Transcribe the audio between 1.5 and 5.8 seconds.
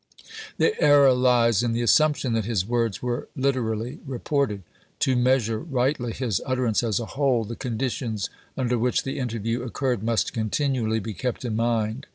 in the assumption that his words were literally reported. To measure